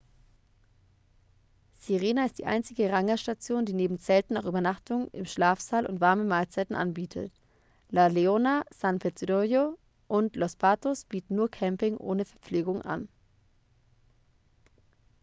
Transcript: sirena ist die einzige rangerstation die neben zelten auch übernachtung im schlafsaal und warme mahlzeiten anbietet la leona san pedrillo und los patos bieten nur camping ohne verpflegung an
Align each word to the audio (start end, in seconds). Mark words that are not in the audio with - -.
sirena 1.77 2.25
ist 2.25 2.39
die 2.39 2.47
einzige 2.47 2.91
rangerstation 2.91 3.65
die 3.67 3.73
neben 3.73 3.99
zelten 3.99 4.35
auch 4.35 4.45
übernachtung 4.45 5.07
im 5.11 5.25
schlafsaal 5.25 5.85
und 5.85 6.01
warme 6.01 6.23
mahlzeiten 6.23 6.73
anbietet 6.75 7.31
la 7.91 8.07
leona 8.07 8.65
san 8.71 8.97
pedrillo 8.97 9.77
und 10.07 10.35
los 10.35 10.55
patos 10.55 11.05
bieten 11.05 11.35
nur 11.35 11.51
camping 11.51 11.97
ohne 11.97 12.25
verpflegung 12.25 12.81
an 12.81 13.09